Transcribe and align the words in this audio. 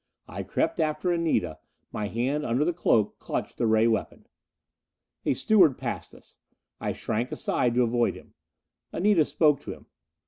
I 0.27 0.41
crept 0.41 0.79
after 0.79 1.11
Anita; 1.13 1.59
my 1.91 2.07
hand 2.07 2.43
under 2.43 2.65
the 2.65 2.73
cloak 2.73 3.19
clutched 3.19 3.59
the 3.59 3.67
ray 3.67 3.85
weapon. 3.87 4.25
A 5.27 5.35
steward 5.35 5.77
passed 5.77 6.15
us. 6.15 6.37
I 6.79 6.91
shrank 6.91 7.31
aside 7.31 7.75
to 7.75 7.83
avoid 7.83 8.15
him. 8.15 8.33
Anita 8.91 9.25
spoke 9.25 9.59
to 9.59 9.73
him. 9.73 9.85